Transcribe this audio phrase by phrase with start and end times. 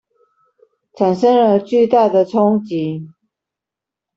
[0.95, 3.11] 產生了巨大的衝擊